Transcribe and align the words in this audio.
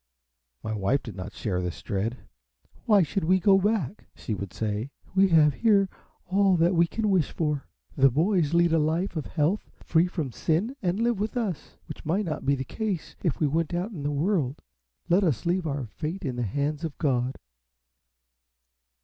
My 0.63 0.73
wife 0.73 1.03
did 1.03 1.15
not 1.15 1.31
share 1.31 1.61
this 1.61 1.79
dread. 1.83 2.17
"Why 2.87 3.03
should 3.03 3.23
we 3.23 3.39
go 3.39 3.59
back?" 3.59 4.07
she 4.15 4.33
would 4.33 4.51
say. 4.51 4.89
"We 5.13 5.27
have 5.29 5.53
here 5.53 5.89
all 6.25 6.57
that 6.57 6.73
we 6.73 6.87
can 6.87 7.11
wish 7.11 7.31
for. 7.31 7.67
The 7.95 8.09
boys 8.09 8.55
lead 8.55 8.73
a 8.73 8.79
life 8.79 9.15
of 9.15 9.27
health, 9.27 9.69
free 9.83 10.07
from 10.07 10.31
sin, 10.31 10.75
and 10.81 10.99
live 10.99 11.19
with 11.19 11.37
us, 11.37 11.77
which 11.85 12.03
might 12.03 12.25
not 12.25 12.47
be 12.47 12.55
the 12.55 12.65
case 12.65 13.15
if 13.23 13.39
we 13.39 13.45
went 13.45 13.75
out 13.75 13.91
in 13.91 14.01
the 14.01 14.09
world. 14.09 14.63
Let 15.07 15.23
us 15.23 15.45
leave 15.45 15.67
our 15.67 15.85
fate 15.85 16.25
in 16.25 16.35
the 16.35 16.41
hands 16.41 16.83
of 16.83 16.97
God." 16.97 17.35